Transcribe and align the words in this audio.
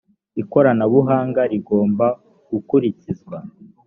ikoranabuhanga 0.41 1.41
rigomba 1.51 2.07
gukurikizwa. 2.51 3.37